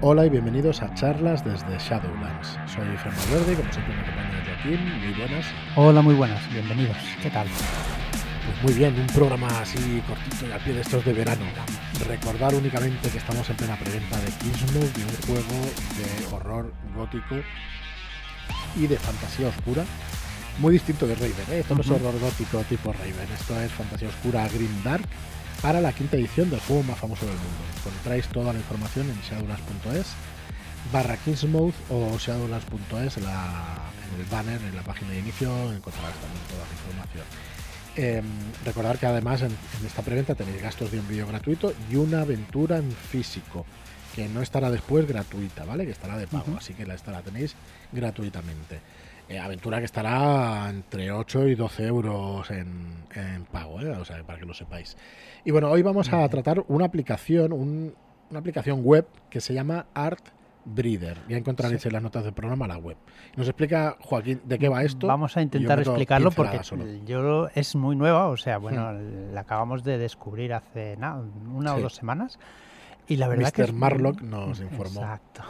[0.00, 2.56] Hola y bienvenidos a charlas desde Shadowlands.
[2.66, 5.00] Soy Fernando Verde, como siempre me acompaña Joaquín.
[5.00, 5.46] Muy buenas.
[5.74, 6.96] Hola, muy buenas, bienvenidos.
[7.20, 7.48] ¿Qué tal?
[7.48, 11.44] Pues muy bien, un programa así cortito y al pie de estos de verano.
[12.06, 15.66] Recordar únicamente que estamos en plena preventa de Kingsmove, de un juego
[15.98, 17.34] de horror gótico
[18.76, 19.82] y de fantasía oscura.
[20.58, 21.60] Muy distinto de Raven, ¿eh?
[21.60, 25.04] esto no es horror gótico tipo Raven, esto es fantasía oscura Grim Dark
[25.62, 27.60] para la quinta edición del juego más famoso del mundo.
[27.78, 30.06] Encontráis toda la información en shadowlands.es
[30.92, 36.64] barra Kingsmouth o shadowlands.es en, el banner, en la página de inicio encontrarás también toda
[36.64, 37.24] la información.
[37.94, 38.22] Eh,
[38.64, 42.78] recordar que además en, en esta preventa tenéis gastos de envío gratuito y una aventura
[42.78, 43.64] en físico
[44.16, 45.84] que no estará después gratuita, ¿vale?
[45.84, 47.54] Que estará de pago, así que la, esta la tenéis
[47.92, 48.80] gratuitamente.
[49.28, 53.90] Eh, aventura que estará entre 8 y 12 euros en, en pago, ¿eh?
[53.90, 54.96] o sea, para que lo sepáis.
[55.44, 57.94] Y bueno, hoy vamos a tratar una aplicación, un-
[58.30, 60.20] una aplicación web que se llama Art
[60.64, 61.18] Breeder.
[61.28, 61.88] Ya encontraréis Sí.
[61.88, 62.96] en las notas del programa la web.
[63.36, 65.06] Nos explica, Joaquín, de qué va esto.
[65.06, 66.84] Vamos a intentar explicarlo porque solo.
[67.06, 68.92] yo es muy nueva, o sea, bueno,
[69.32, 71.22] la acabamos de descubrir hace nada,
[71.54, 71.78] una Sí.
[71.78, 72.38] o dos semanas.
[73.06, 73.68] Y la verdad que Mr.
[73.70, 75.00] es- Marlock nos informó.
[75.00, 75.42] Exacto.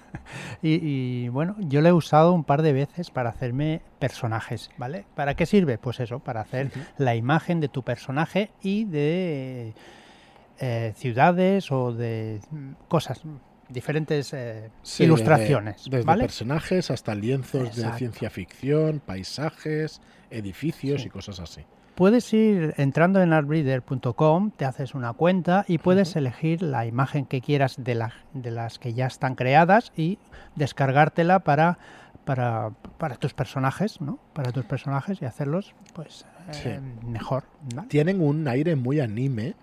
[0.62, 0.74] y,
[1.24, 5.04] y, bueno, yo lo he usado un par de veces para hacerme personajes, ¿vale?
[5.14, 5.78] ¿Para qué sirve?
[5.78, 9.74] Pues eso, para hacer la imagen de tu personaje y de
[10.58, 13.22] eh, ciudades o de mm, cosas,
[13.68, 16.24] diferentes eh, Sí, ilustraciones, Desde, desde ¿vale?
[16.24, 21.08] personajes hasta lienzos de ciencia ficción, paisajes, edificios Sí.
[21.08, 21.62] y cosas así.
[21.94, 27.40] Puedes ir entrando en artbreeder.com, te haces una cuenta y puedes elegir la imagen que
[27.42, 30.18] quieras de, la- de las que ya están creadas y
[30.56, 31.78] descargártela para,
[32.24, 34.18] para, para tus personajes, ¿no?
[34.32, 36.70] Para tus personajes y hacerlos pues Sí.
[36.70, 37.44] eh, mejor.
[37.74, 37.86] ¿vale?
[37.88, 39.54] Tienen un aire muy anime,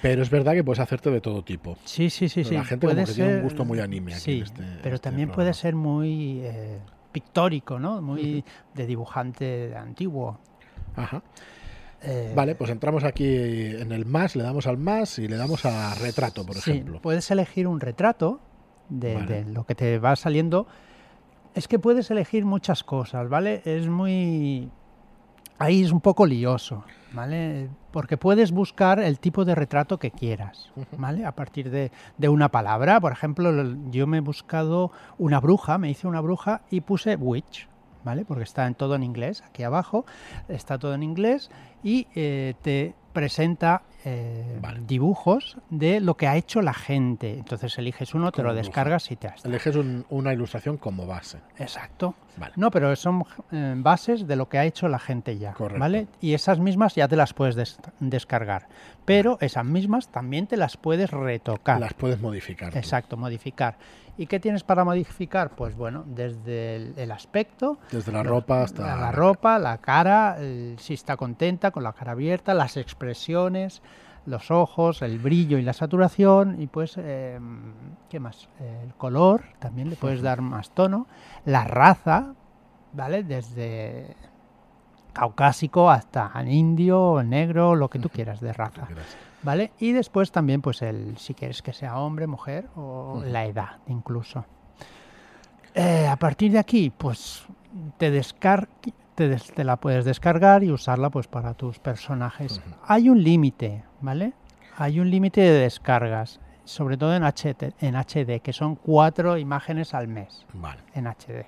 [0.00, 1.76] pero es verdad que puedes hacerte de todo tipo.
[1.84, 2.54] Sí, sí, sí, sí.
[2.54, 5.04] la gente como que tiene un gusto muy anime aquí Sí, en este- pero este
[5.10, 5.34] también programa.
[5.52, 6.78] puede ser muy eh,
[7.12, 8.02] pictórico, ¿no?
[8.02, 8.42] Muy
[8.74, 10.40] de dibujante antiguo.
[10.96, 11.22] Ajá.
[12.02, 15.64] Eh, Vale, pues entramos aquí en el más, le damos al más y le damos
[15.64, 17.00] a retrato, por Sí, ejemplo.
[17.00, 18.40] puedes elegir un retrato
[18.88, 19.44] de, Vale.
[19.44, 20.66] de lo que te va saliendo.
[21.54, 23.62] Es que puedes elegir muchas cosas, ¿vale?
[23.64, 24.70] Es muy...
[25.58, 26.82] Ahí es un poco lioso,
[27.12, 27.68] ¿vale?
[27.92, 30.72] Porque puedes buscar el tipo de retrato que quieras.
[30.96, 31.24] ¿vale?
[31.24, 32.98] A partir de, de una palabra.
[33.00, 33.52] Por ejemplo,
[33.90, 37.68] yo me he buscado una bruja, me hice una bruja y puse witch,
[38.04, 38.24] ¿vale?
[38.24, 40.04] Porque está en todo en inglés, aquí abajo
[40.48, 41.50] está todo en inglés
[41.82, 44.80] y eh, te presenta eh, Vale.
[44.86, 47.38] dibujos de lo que ha hecho la gente.
[47.38, 49.44] Entonces eliges uno, te lo descargas y te has.
[49.44, 51.38] Eliges un- una ilustración como base.
[51.58, 52.14] Exacto.
[52.36, 52.54] Vale.
[52.56, 55.78] No, pero son eh, bases de lo que ha hecho la gente ya, Correcto.
[55.80, 56.06] ¿vale?
[56.20, 58.66] Y esas mismas ya te las puedes des- descargar.
[59.04, 61.78] Pero esas mismas también te las puedes retocar.
[61.78, 62.72] Las puedes modificar.
[62.72, 62.78] tú.
[62.78, 63.76] Exacto, modificar.
[64.18, 65.50] ¿Y qué tienes para modificar?
[65.50, 70.36] Pues bueno, desde el, el aspecto, Desde la ropa hasta la, la ropa, la cara,
[70.38, 73.01] el- si está contenta con la cara abierta, las expresiones,
[74.26, 77.38] los ojos, el brillo y la saturación y pues eh,
[78.08, 78.48] qué más,
[78.84, 81.06] el color también le puedes dar más tono,
[81.44, 82.34] la raza,
[82.92, 83.24] ¿vale?
[83.24, 84.14] Desde
[85.12, 88.88] caucásico hasta indio, negro, lo que tú quieras de raza.
[89.42, 89.72] ¿Vale?
[89.80, 94.44] Y después también, pues, el si quieres que sea hombre, mujer o la edad, incluso.
[95.74, 97.44] Eh, a partir de aquí, pues,
[97.98, 98.68] te descar
[99.14, 102.60] te, des- te la puedes descargar y usarla, pues, para tus personajes.
[102.86, 104.32] Hay un límite, ¿vale?
[104.78, 109.94] Hay un límite de descargas, sobre todo en, HT en HD, que son cuatro imágenes
[109.94, 110.80] al mes Vale.
[110.94, 111.44] en HD.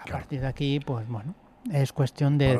[0.00, 0.18] A Claro.
[0.20, 1.34] partir de aquí, pues, bueno,
[1.72, 2.58] es cuestión de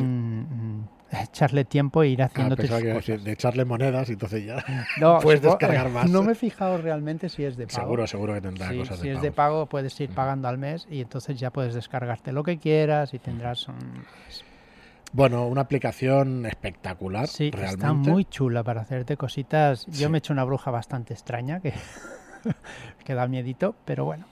[0.00, 0.08] un,
[0.50, 3.24] un- echarle tiempo e ir Ah, iba a cosas.
[3.24, 4.64] de echarle monedas y entonces ya
[5.00, 6.08] No, puedes descargar más.
[6.10, 7.80] No me he fijado realmente si es de pago.
[7.80, 9.54] Seguro, seguro que tendrá Sí, cosas si de es de pago.
[9.56, 13.18] pago puedes ir pagando al mes y entonces ya puedes descargarte lo que quieras y
[13.18, 14.04] tendrás un...
[15.14, 17.82] Bueno, una aplicación espectacular, Sí, realmente.
[17.82, 19.80] está muy chula para hacerte cositas.
[19.90, 20.00] Sí.
[20.00, 21.74] Yo me he hecho una bruja bastante extraña que,
[23.04, 24.24] que da miedito, pero bueno.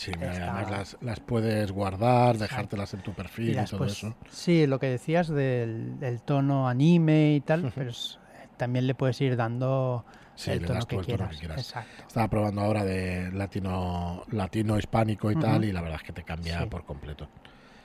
[0.00, 4.14] Sí, está- además las, las puedes guardar, dejártelas en tu perfil Y y, todo eso.
[4.30, 7.72] sí, lo que decías del, del tono anime y tal, Ujú.
[7.74, 8.18] pero es-
[8.56, 10.04] también le puedes ir dando
[10.36, 11.58] Sí, el le tono das que el tono que quieras.
[11.58, 12.02] Exacto.
[12.06, 16.24] Estaba probando ahora de latino, latino hispánico y tal, y la verdad es que te
[16.24, 16.66] cambia Sí.
[16.66, 17.28] por completo.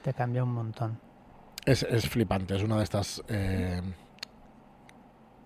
[0.01, 0.97] Te cambia un montón.
[1.65, 3.81] Es, es flipante, es una de estas eh,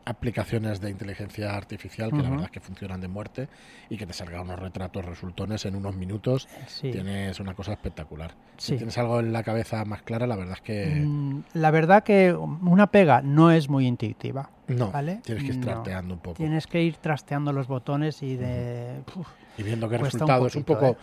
[0.05, 3.47] aplicaciones de inteligencia artificial que la verdad es que funcionan de muerte
[3.89, 6.47] y que te salgan unos retratos resultones en unos minutos.
[6.67, 6.91] Sí.
[6.91, 8.33] Tienes una cosa espectacular.
[8.57, 10.85] Si tienes algo en la cabeza más clara, la verdad es que...
[11.05, 14.49] Mm, La verdad que una pega no es muy intuitiva.
[14.67, 15.19] No, ¿vale?
[15.23, 15.65] tienes que ir No.
[15.65, 16.35] trasteando un poco.
[16.37, 19.01] Tienes que ir trasteando los botones y de...
[19.15, 20.97] Uf, Y viendo qué Cuesta un resultado es un poco,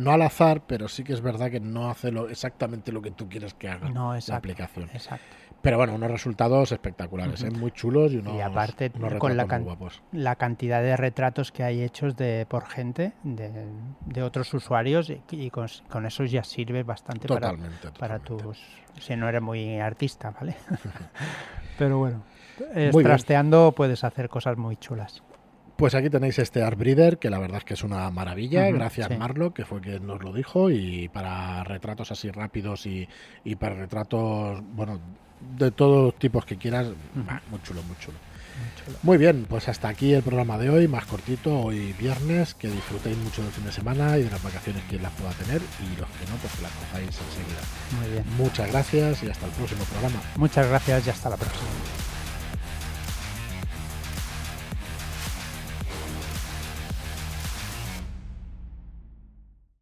[0.00, 3.10] no al azar, pero sí que es verdad que no hace lo, exactamente lo que
[3.10, 4.88] tú quieres que haga no, la aplicación.
[4.92, 5.24] Exacto.
[5.62, 7.42] Pero bueno, unos resultados espectaculares.
[7.42, 7.50] ¿eh?
[7.50, 10.02] muy chulos y unos, Y aparte, unos con la retratos can- muy guapos.
[10.12, 13.66] La cantidad de retratos que hay hechos de por gente, de,
[14.06, 17.88] de otros usuarios, y, y con, con eso ya sirve bastante para, Totalmente.
[17.98, 18.58] para tus...
[18.98, 20.56] Si no eres muy artista, ¿vale?
[21.78, 22.22] Pero bueno,
[22.74, 22.90] bien.
[23.04, 25.22] trasteando puedes hacer cosas muy chulas.
[25.80, 28.70] Pues aquí tenéis este Art Breeder, que la verdad es que es una maravilla.
[28.70, 29.16] Gracias, sí.
[29.16, 30.70] Marlo, que fue quien nos lo dijo.
[30.70, 33.08] Y para retratos así rápidos y,
[33.44, 35.00] y para retratos, bueno,
[35.56, 38.18] de todos los tipos que quieras, bah, muy chulo, muy chulo.
[38.58, 38.98] Muy chulo.
[39.02, 42.52] Muy bien, pues hasta aquí el programa de hoy, más cortito, hoy viernes.
[42.52, 45.62] Que disfrutéis mucho del fin de semana y de las vacaciones quien las pueda tener.
[45.62, 47.62] Y los que no, pues que las cojáis enseguida.
[47.98, 48.24] Muy bien.
[48.36, 50.20] Muchas gracias y hasta el próximo programa.
[50.36, 51.70] Muchas gracias y hasta la próxima.